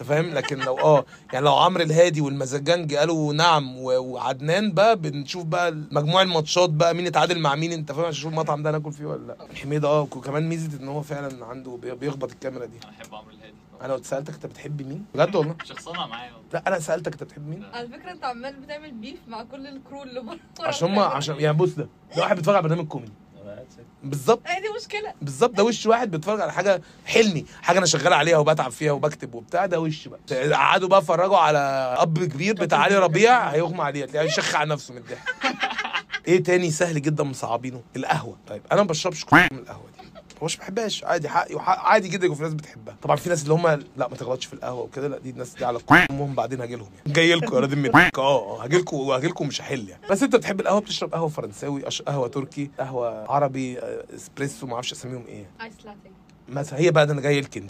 أنت 0.03 0.09
فاهم؟ 0.11 0.33
لكن 0.33 0.59
لو 0.59 0.79
آه 0.79 1.05
يعني 1.33 1.45
لو 1.45 1.55
عمرو 1.55 1.83
الهادي 1.83 2.21
والمزاجنج 2.21 2.95
قالوا 2.95 3.33
نعم 3.33 3.77
وعدنان 3.77 4.71
بقى 4.71 4.95
بنشوف 4.95 5.43
بقى 5.45 5.71
مجموع 5.91 6.21
الماتشات 6.21 6.69
بقى 6.69 6.93
مين 6.93 7.07
اتعادل 7.07 7.39
مع 7.39 7.55
مين 7.55 7.71
أنت 7.71 7.91
فاهم؟ 7.91 7.99
عشان 8.05 8.09
أشوف 8.19 8.31
المطعم 8.33 8.63
ده 8.63 8.71
ناكل 8.71 8.91
فيه 8.91 9.05
ولا 9.05 9.27
لأ. 9.27 9.37
حميد 9.61 9.85
آه 9.85 10.01
وكمان 10.01 10.49
ميزة 10.49 10.79
إن 10.81 10.87
هو 10.87 11.01
فعلا 11.01 11.45
عنده 11.45 11.77
بي- 11.81 11.95
بيخبط 11.95 12.31
الكاميرا 12.31 12.65
دي. 12.65 12.77
أنا 12.83 12.91
بحب 12.91 13.15
عمرو 13.15 13.31
الهادي. 13.31 13.53
أنا 13.81 13.87
لو 13.93 14.03
سالتك 14.03 14.33
أنت 14.33 14.45
بتحب 14.45 14.81
مين؟ 14.87 15.05
بجد 15.15 15.35
والله؟ 15.35 15.55
شخصنها 15.63 16.05
معايا 16.07 16.31
والله. 16.33 16.47
لأ 16.53 16.63
أنا 16.67 16.79
سألتك 16.79 17.11
أنت 17.11 17.23
بتحب 17.23 17.47
مين؟ 17.49 17.63
على 17.73 17.87
فكرة 17.87 18.11
أنت 18.11 18.23
عمال 18.23 18.55
بتعمل 18.61 18.91
beef 18.91 19.19
مع 19.27 19.43
كل 19.43 19.67
ال 19.67 19.74
crew 19.74 20.03
اللي 20.03 20.21
بره. 20.21 20.39
عشان 20.67 20.87
هم 20.87 20.99
عشان 20.99 21.35
يعني 21.39 21.57
بص 21.57 21.69
ده 21.69 21.87
ده 22.15 22.21
واحد 22.21 22.35
بيتفرج 22.35 22.55
على 22.55 22.63
برنامج 22.63 22.87
كوميدي. 22.87 23.11
بالظبط. 24.03 24.41
هي 24.45 24.61
دي 24.61 24.67
مشكلة. 24.79 25.13
بالظبط 25.21 25.51
ده 25.55 25.63
وش 25.63 25.85
واحد 25.85 26.11
بيتفرج 26.11 26.41
على 26.41 26.53
حاجة 26.53 26.81
حلمي 27.05 27.45
حاجة 27.61 27.77
أنا 27.77 27.85
شغال 27.85 28.13
عليها 28.13 28.37
وبتعب 28.37 28.71
فيها 28.71 28.91
وبكتب 28.91 29.35
وبتاع 29.35 29.65
ده 29.65 29.79
وش 29.79 30.07
بقى. 30.07 30.51
قعدوا 30.53 30.87
بقى 30.89 30.99
اتفرجوا 30.99 31.37
على 31.37 31.57
أب 31.99 32.23
كبير 32.23 32.53
بتاع 32.53 32.79
علي 32.79 32.95
ربيع 32.97 33.39
هيغمى 33.49 33.81
عليه 33.81 34.05
تلاقيه 34.05 34.27
يشخ 34.27 34.55
على 34.55 34.69
نفسه 34.69 34.93
من 34.93 34.99
الضحك. 34.99 35.33
إيه 36.27 36.43
تاني 36.43 36.71
سهل 36.71 37.01
جدا 37.01 37.23
مصعبينه؟ 37.23 37.81
القهوة. 37.95 38.37
طيب 38.47 38.61
أنا 38.71 38.81
ما 38.81 38.87
بشربش 38.87 39.25
من 39.33 39.39
القهوة 39.59 39.85
دي. 40.01 40.02
مش 40.45 40.57
بحبهاش. 40.57 41.03
عادي 41.03 41.29
حقي 41.29 41.55
وحق 41.55 41.79
عادي 41.79 42.07
جدا 42.07 42.31
وفي 42.31 42.43
ناس 42.43 42.53
بتحبها. 42.53 42.95
طبعا 43.01 43.15
في 43.15 43.29
ناس 43.29 43.43
اللي 43.43 43.53
هم 43.53 43.67
لا 43.67 44.07
ما 44.07 44.15
تغلطش 44.15 44.45
في 44.45 44.53
القهوة 44.53 44.81
وكده 44.81 45.07
لا 45.07 45.17
دي 45.17 45.29
الناس 45.29 45.53
دي 45.53 45.65
على 45.65 45.79
امهم 46.11 46.35
بعدين 46.35 46.61
هاجي 46.61 46.75
لهم 46.75 46.89
يعني. 46.97 47.13
جاي 47.13 47.35
لكم 47.35 47.55
يا 47.55 47.59
راضي 47.61 47.75
منك 47.75 47.95
آه 48.19 48.57
آه 48.59 48.63
هاجي 48.63 48.77
لكم 48.77 48.97
وهاجي 48.97 49.27
لكم 49.27 49.47
مش 49.47 49.61
هحل 49.61 49.89
يعني. 49.89 50.01
بس 50.09 50.23
انت 50.23 50.35
بتحب 50.35 50.59
القهوة؟ 50.59 50.79
بتشرب 50.81 51.13
قهوة 51.13 51.27
فرنساوي 51.27 51.83
قهوة 52.07 52.27
تركي 52.27 52.69
قهوة 52.79 53.31
عربي 53.31 53.79
آه، 53.79 54.03
إسبريسو 54.15 54.67
ما 54.67 54.73
أعرفش 54.73 54.91
اساميهم 54.91 55.25
إيه. 55.27 55.45
ايس 55.61 55.73
لاتيه 55.85 56.23
مثلا 56.49 56.79
هي 56.79 56.91
بقى 56.91 57.07
ده 57.07 57.13
أنا 57.13 57.21
جاي 57.21 57.41
لكن 57.41 57.67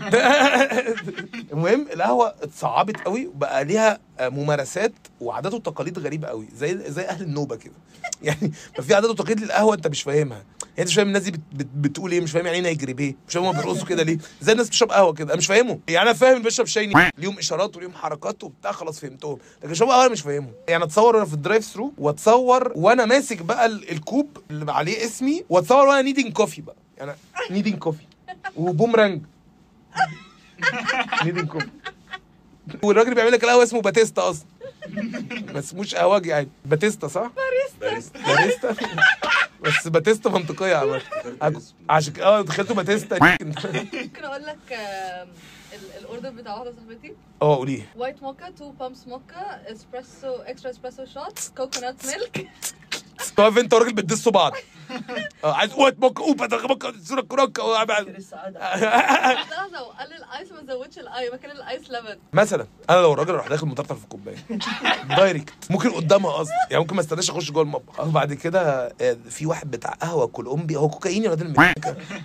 المهم 1.52 1.86
القهوة 1.92 2.28
اتصعبت 2.42 3.00
قوي 3.00 3.26
وبقى 3.26 3.64
ليها 3.64 3.98
آه، 4.18 4.28
ممارسات 4.28 4.92
وعادات 5.20 5.54
وتقاليد 5.54 5.98
غريبة 5.98 6.28
قوي 6.28 6.48
زي 6.56 6.90
زي 6.90 7.02
أهل 7.02 7.22
النوبة 7.22 7.56
كده. 7.56 7.74
يعني 8.22 8.52
ففي 8.76 8.94
عادات 8.94 9.10
وتقاليد 9.10 9.40
للقهوة 9.40 9.74
أنت 9.74 9.86
مش 9.86 10.02
فاهمها. 10.02 10.44
يعني 10.70 10.78
انت 10.78 10.88
مش 10.88 10.94
فاهم 10.94 11.06
الناس 11.06 11.22
دي 11.22 11.30
بت 11.30 11.40
بت 11.52 11.66
بتقول 11.74 12.12
إيه 12.12 12.20
مش 12.20 12.30
فاهم 12.32 12.46
يعني 12.46 12.56
إيه 12.58 12.62
نيجري 12.64 13.16
مش 13.28 13.34
فاهم 13.34 13.44
هم 13.44 13.56
بيرقصوا 13.56 13.86
كده 13.86 14.02
ليه؟ 14.02 14.18
زي 14.40 14.52
الناس 14.52 14.66
بتشرب 14.68 14.90
قهوة 14.92 15.12
كده 15.12 15.28
أنا 15.28 15.36
مش 15.38 15.46
فاهمهم 15.46 15.80
يعني 15.88 16.02
أنا 16.10 16.12
فاهم 16.16 16.32
اللي 16.32 16.44
بيشرب 16.44 16.66
شاي 16.66 16.92
ليهم 17.18 17.38
إشارات 17.38 17.76
وليهم 17.76 17.92
حركات 17.92 18.44
وبتاع 18.44 18.72
خلاص 18.72 19.00
فهمتهم. 19.00 19.38
لكن 19.64 19.74
شرب 19.74 19.88
قهوة 19.88 20.08
مش 20.08 20.20
فاهمهم 20.20 20.52
يعني 20.68 20.84
أتصور 20.84 21.16
وأنا 21.16 21.26
في 21.26 21.34
ال 21.34 21.64
drive-thru 21.64 21.92
وأتصور 21.98 22.72
وأنا 22.76 23.04
ماسك 23.04 23.42
بقى 23.42 23.66
ال- 23.66 23.90
الكوب 23.90 24.38
اللي 24.50 24.72
عليه 24.72 25.04
اسمي 25.04 25.44
وأتصور 25.48 25.86
وأنا 25.86 26.02
needing 26.02 26.32
coffee 26.32 26.62
بقى. 26.62 26.76
يعني 26.98 27.12
needing 27.50 27.78
coffee 27.78 28.02
و 28.56 28.62
boomerang. 28.62 29.22
needing 31.24 31.48
coffee 31.48 31.68
والراجل 32.82 33.14
بيعمل 33.14 33.32
لك 33.32 33.44
القهوة 33.44 33.62
اسمه 33.62 33.80
باتيستا 33.80 34.30
أصلا. 34.30 34.46
ما 35.52 35.58
اسموش 35.58 35.94
قهوجي 35.94 36.28
يعني. 36.28 36.48
باتيستا 36.64 37.08
صح؟ 37.08 37.30
باريستا. 37.80 38.16
باريستا. 38.26 38.76
بس 39.62 39.88
باتيستا 39.88 40.30
منطقية 40.30 40.74
عامة 40.76 41.02
عشان 41.90 42.12
كده 42.12 42.26
آه 42.26 42.40
دخلته 42.42 42.74
باتيستا. 42.74 43.18
ممكن 43.42 44.24
أقول 44.24 44.42
لك 44.46 44.78
الاوردر 46.00 46.30
بتاع 46.30 46.54
واحدة 46.54 46.72
صاحبتي. 46.72 47.14
آه 47.42 47.56
قوليه 47.56 47.82
وايت 47.96 48.22
موكا 48.22 48.50
تو 48.50 48.70
بامبس 48.70 49.06
موكا 49.06 49.72
اسبريسو 49.72 50.34
اكسترا 50.36 50.70
اسبريسو 50.70 51.04
شوت 51.04 51.38
كوكونات 51.56 52.06
ميلك 52.06 52.48
واقف 53.40 53.58
انت 53.58 53.74
وراجل 53.74 53.92
بتدسوا 53.92 54.32
بعض. 54.32 54.52
آه 55.44 55.54
عايز 55.54 55.72
قوت 55.72 55.98
موكا 55.98 56.24
اوبا 56.24 56.46
ده 56.46 56.66
موكا 56.66 56.92
صورة 57.04 57.20
كروكا 57.20 57.62
لحظه 57.62 57.82
وقال 59.82 60.12
الآيس 60.12 60.52
ما 60.52 60.74
زودش 60.74 60.98
الآي 60.98 61.30
مكان 61.30 61.50
الآيس 61.50 61.90
لبن. 61.90 62.18
مثلا 62.32 62.66
أنا 62.90 63.00
لو 63.00 63.12
الراجل 63.12 63.34
راح 63.34 63.48
داخل 63.48 63.66
مطرطر 63.66 63.94
في 63.94 64.04
الكوباية. 64.04 64.36
دايركت 65.16 65.52
ممكن 65.70 65.90
قدامها 65.90 66.40
أصلا 66.42 66.54
يعني 66.70 66.80
ممكن 66.82 66.94
ما 66.94 67.00
استناش 67.00 67.30
أخش 67.30 67.50
جوه 67.50 67.62
المطبخ. 67.62 68.00
وبعد 68.00 68.34
كده 68.34 68.92
آه، 69.00 69.16
في 69.30 69.46
واحد 69.46 69.70
بتاع 69.70 69.90
قهوة 69.90 70.26
كولومبي 70.26 70.76
هو 70.76 70.88
كوكايين 70.88 71.24
يا 71.24 71.30
راجل؟ 71.30 71.72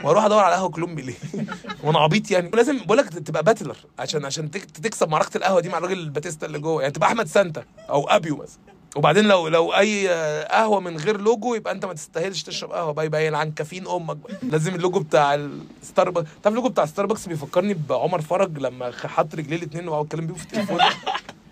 وأروح 0.03 0.25
أدور 0.25 0.43
على 0.43 0.55
قهوة 0.55 0.69
كولومبي 0.69 1.01
ليه؟ 1.01 1.15
وأنا 1.83 1.99
عبيط 1.99 2.31
يعني. 2.31 2.51
لازم 2.53 2.77
بقول 2.79 2.97
لك 2.97 3.09
تبقى 3.09 3.43
battler 3.43 3.77
عشان 3.99 4.25
عشان 4.25 4.51
تك- 4.51 4.71
تكسب 4.71 5.09
معركة 5.09 5.37
القهوة 5.37 5.61
دي 5.61 5.69
مع 5.69 5.77
الراجل 5.77 5.99
الباتيستا 5.99 6.45
اللي 6.45 6.59
جوه. 6.59 6.81
يعني 6.81 6.93
تبقى 6.93 7.09
أحمد 7.09 7.27
سانتا 7.27 7.63
أو 7.89 8.07
أبيو 8.09 8.35
مثلا. 8.35 8.74
وبعدين 8.95 9.25
لو 9.25 9.47
لو 9.47 9.73
أي 9.73 10.07
قهوة 10.43 10.79
من 10.79 10.97
غير 10.97 11.21
لوجو 11.21 11.55
يبقى 11.55 11.73
أنت 11.73 11.85
ما 11.85 11.93
تستاهلش 11.93 12.43
تشرب 12.43 12.71
قهوة. 12.71 12.91
بقى 12.91 13.05
يبقى 13.05 13.25
يلعن 13.25 13.51
كافيين 13.51 13.87
أمك. 13.87 14.17
بقى 14.17 14.33
لازم 14.43 14.75
اللوجو 14.75 14.99
بتاع 14.99 15.33
الستاربكس 15.35 16.27
تعرف 16.43 16.47
اللوجو 16.53 16.69
بتاع 16.69 16.85
ستاربكس 16.85 17.27
بيفكرني 17.27 17.73
بعمر 17.89 18.21
فرج 18.21 18.57
لما 18.59 18.91
حط 18.91 19.35
رجليه 19.35 19.57
الاثنين 19.57 19.87
وقعد 19.87 20.05
أتكلم 20.05 20.27
بيهم 20.27 20.35
في 20.37 20.43
التليفون؟ 20.43 20.79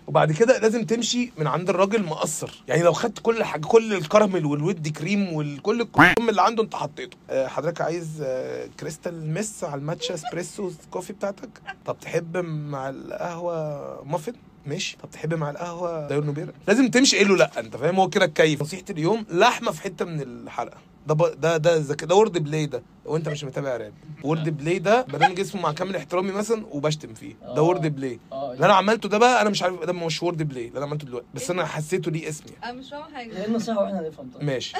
وبعد 0.06 0.32
كده 0.32 0.58
لازم 0.58 0.84
تمشي 0.84 1.32
من 1.38 1.46
عند 1.46 1.68
الراجل 1.70 2.02
مقصر. 2.04 2.62
يعني 2.68 2.82
لو 2.82 2.92
خدت 2.92 3.18
كل 3.18 3.44
حاجة 3.44 3.66
كل 3.66 3.94
الكراميل 3.94 4.46
وال 4.46 4.55
whipped 4.55 4.88
cream 4.88 5.28
وكل 5.32 5.80
الكريم 5.86 6.28
اللي 6.28 6.42
عنده 6.42 6.62
أنت 6.62 6.74
حطيته. 6.74 7.16
آه، 7.30 7.46
حضرتك 7.46 7.80
عايز 7.80 8.22
آه، 8.26 8.68
crystal 8.80 9.26
meth 9.34 9.64
على 9.64 9.74
ال 9.80 9.85
matcha 9.85 10.14
espresso 10.14 10.70
coffee 10.90 11.12
بتاعتك؟ 11.12 11.48
طب 11.86 11.96
تحب 12.00 12.36
مع 12.36 12.88
القهوة 12.88 14.02
مافن؟ 14.04 14.32
ماشي. 14.66 14.96
طب 15.02 15.10
تحب 15.10 15.34
مع 15.34 15.50
القهوه 15.50 16.08
داير 16.08 16.24
نوبيرا؟ 16.24 16.52
لازم 16.68 16.88
تمشي 16.88 17.18
قول 17.18 17.28
له 17.28 17.36
لأ 17.36 17.60
أنت 17.60 17.76
فاهم؟ 17.76 17.96
هو 18.00 18.08
كده 18.08 18.24
الكيف 18.24 18.62
نصيحة 18.62 18.84
اليوم 18.90 19.26
لحمة 19.30 19.70
في 19.72 19.82
حتة 19.82 20.04
من 20.04 20.20
الحلقة. 20.20 20.76
ده 21.06 21.14
ب... 21.14 21.40
ده 21.40 21.56
ده 21.56 21.76
ذك... 21.76 22.04
ده 22.04 22.14
wordplay 22.14 22.66
ده 22.66 22.82
لو 23.06 23.16
انت 23.16 23.28
مش 23.28 23.44
متابع 23.44 23.76
راب. 23.76 23.92
wordplay 24.22 24.78
ده 24.78 25.02
برنامج 25.02 25.40
اسمه 25.40 25.60
مع 25.62 25.72
كامل 25.72 25.96
احترامي 25.96 26.32
مثلا 26.32 26.66
وبشتم 26.70 27.14
فيه. 27.14 27.34
ده 27.56 27.62
wordplay. 27.62 28.18
اللي 28.32 28.66
أنا 28.66 28.74
عملته 28.74 29.08
ده 29.08 29.18
بقى 29.18 29.42
أنا 29.42 29.50
مش 29.50 29.62
عارف 29.62 29.84
ده 29.84 29.92
مش 29.92 30.22
wordplay 30.22 30.68
اللي 30.68 30.78
أنا 30.78 30.86
عملته 30.86 31.06
دلوقتي. 31.06 31.26
بس 31.34 31.50
أنا 31.50 31.64
حسيته 31.64 32.10
ليه 32.10 32.28
اسم 32.28 32.44
يعني 32.52 32.64
أنا 32.70 32.80
مش 32.80 32.90
فاهمة 32.90 33.14
حاجة. 33.14 33.36
إيه 33.36 33.46
النصيحة 33.46 33.80
وإحنا 33.82 34.08
نفهم 34.08 34.30
طيب. 34.34 34.42
ماشي. 34.44 34.76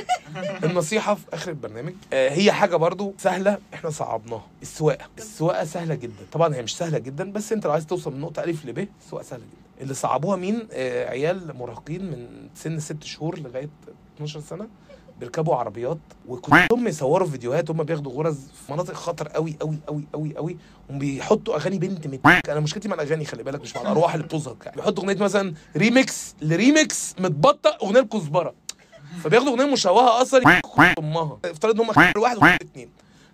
النصيحة 0.65 1.15
في 1.15 1.25
آخر 1.33 1.51
البرنامج. 1.51 1.93
آه، 2.13 2.31
هي 2.31 2.53
حاجة 2.53 2.77
برضو 2.77 3.15
سهلة 3.19 3.59
إحنا 3.75 3.91
صعبناها. 3.91 4.47
السواقة. 4.63 5.07
السواقة 5.19 5.65
سهلة 5.65 5.95
جدا. 5.95 6.25
طبعا 6.33 6.55
هي 6.55 6.63
مش 6.63 6.77
سهلة 6.77 6.99
جدا 6.99 7.33
بس 7.33 7.53
أنت 7.53 7.67
لو 7.67 7.73
عايز 7.73 7.87
توصل 7.87 8.13
من 8.13 8.21
نقطة 8.21 8.45
ألف 8.45 8.67
لب 8.67 8.89
السواقة 9.05 9.23
سهلة 9.25 9.43
جدا. 9.43 9.64
اللي 9.81 9.95
صعبوها 9.95 10.37
مين؟ 10.37 10.69
آه، 10.73 11.09
عيال 11.11 11.57
مراهقين 11.59 12.11
من 12.11 12.49
سن 12.55 12.81
ست 12.81 13.03
شهور 13.05 13.39
لغاية 13.39 13.71
12 14.17 14.41
سنة 14.41 14.69
بيركبوا 15.21 15.55
عربيات 15.57 15.99
وكلهم 16.29 16.89
يصوروا 16.89 17.29
فيديوهات 17.29 17.71
هم 17.71 17.83
بياخدوا 17.83 18.13
غرز 18.13 18.39
في 18.67 18.73
مناطق 18.73 18.95
خطر 18.95 19.29
قوي 19.29 19.57
قوي 19.61 19.79
قوي 19.89 20.05
قوي 20.15 20.37
قوي 20.37 20.57
وبيحطوا 20.91 21.57
أغاني 21.57 21.79
بنت 21.79 22.07
مت. 22.07 22.21
أنا 22.49 22.61
مشكلتي 22.61 22.89
مع 22.89 22.95
الأغاني 22.95 23.25
خلي 23.25 23.43
بالك 23.43 23.61
مش 23.61 23.77
مع 23.77 23.83
الأرواح 23.83 24.15
اللي 24.15 24.27
بتظهر. 24.27 24.57
يعني 24.65 24.77
بيحطوا 24.77 25.05
أغنية 25.05 25.23
مثلا 25.23 25.55
remix 25.77 26.35
ل 26.43 26.55
remix 26.55 27.15
متبطأ 27.19 27.77
اغنيه 27.83 28.01
الكزبرة. 28.01 28.55
فبياخدوا 29.25 29.51
أغنية 29.53 29.73
مشوهة 29.73 30.23
أصلا 30.23 30.41
أمها. 30.99 31.39
افترض 31.45 31.75
إن 31.75 31.87
هم 31.87 31.89
واحد 32.17 32.37
وخير 32.37 32.59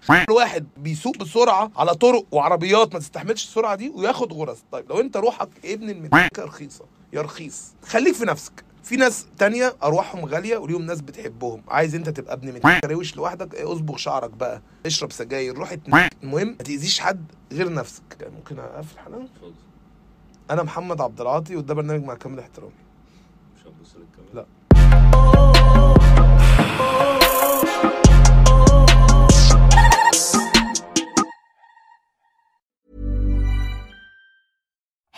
اتنين 0.04 0.18
خير 0.18 0.36
واحد 0.36 0.66
بيسوق 0.76 1.16
بسرعة 1.16 1.70
على 1.76 1.94
طرق 1.94 2.26
وعربيات 2.32 2.92
ما 2.94 2.98
تستحملش 3.00 3.44
السرعة 3.44 3.74
دي 3.74 3.88
وياخد 3.88 4.32
غرز. 4.32 4.58
طيب 4.72 4.90
لو 4.90 5.00
انت 5.00 5.16
روحك 5.16 5.48
ابن 5.64 5.90
المدركه 5.90 6.44
رخيصة 6.44 6.84
يا 7.12 7.22
رخيص 7.22 7.74
خليك 7.84 8.14
في 8.14 8.24
نفسك. 8.24 8.64
في 8.82 8.96
ناس 8.96 9.26
تانية 9.38 9.76
أرواحهم 9.82 10.24
غالية 10.24 10.56
وليهم 10.56 10.82
ناس 10.82 11.00
بتحبهم. 11.00 11.62
عايز 11.68 11.94
انت 11.94 12.08
تبقى 12.08 12.34
ابن 12.34 12.52
من 12.54 12.60
روش 12.84 13.16
لوحدك 13.16 13.54
إيه، 13.54 13.72
اصبغ 13.72 13.96
شعرك 13.96 14.30
بقى 14.30 14.62
اشرب 14.86 15.12
سجاير 15.12 15.54
روح. 15.58 15.76
المهم 16.22 16.48
ما 16.48 16.54
تأذيش 16.56 17.00
حد 17.00 17.24
غير 17.52 17.72
نفسك. 17.72 18.30
ممكن 18.36 18.58
أقفل 18.58 18.98
حلقه 18.98 19.28
أنا 20.50 20.62
محمد 20.62 21.00
عبد 21.00 21.20
العاطي 21.20 21.56
وده 21.56 21.74
برنامج 21.74 22.04
مع 22.04 22.14
كامل 22.14 22.38
احترامي. 22.38 22.72
مش 23.56 23.62
هتبص 23.62 23.96
للكاميرا. 23.96 24.46
لا. 24.74 25.99